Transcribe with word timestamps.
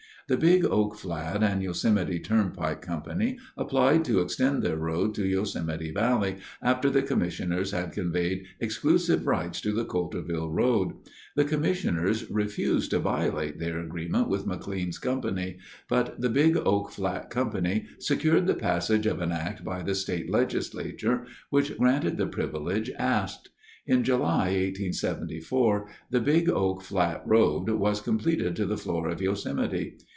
The 0.27 0.37
Big 0.37 0.63
Oak 0.63 0.95
Flat 0.95 1.43
and 1.43 1.61
Yosemite 1.61 2.17
Turnpike 2.17 2.81
Company 2.81 3.37
applied 3.57 4.05
to 4.05 4.21
extend 4.21 4.63
their 4.63 4.77
road 4.77 5.13
to 5.15 5.27
Yosemite 5.27 5.91
Valley 5.91 6.37
after 6.61 6.89
the 6.89 7.01
commissioners 7.01 7.71
had 7.71 7.91
conveyed 7.91 8.45
exclusive 8.61 9.27
rights 9.27 9.59
to 9.59 9.73
the 9.73 9.83
Coulterville 9.83 10.49
Road. 10.49 10.93
The 11.35 11.43
commissioners 11.43 12.31
refused 12.31 12.91
to 12.91 12.99
violate 12.99 13.59
their 13.59 13.81
agreement 13.81 14.29
with 14.29 14.47
McLean's 14.47 14.99
company, 14.99 15.57
but 15.89 16.21
the 16.21 16.29
Big 16.29 16.55
Oak 16.55 16.91
Flat 16.91 17.29
Company 17.29 17.87
secured 17.99 18.47
the 18.47 18.53
passage 18.53 19.05
of 19.05 19.19
an 19.19 19.33
act 19.33 19.65
by 19.65 19.81
the 19.81 19.93
state 19.95 20.29
legislature, 20.31 21.25
which 21.49 21.77
granted 21.77 22.15
the 22.15 22.25
privilege 22.27 22.89
asked. 22.97 23.49
In 23.85 24.05
July, 24.05 24.45
1874, 24.53 25.89
the 26.09 26.21
Big 26.21 26.49
Oak 26.49 26.83
Flat 26.83 27.21
Road 27.25 27.69
was 27.71 27.99
completed 27.99 28.55
to 28.55 28.65
the 28.65 28.77
floor 28.77 29.09
of 29.09 29.21
Yosemite. 29.21 29.97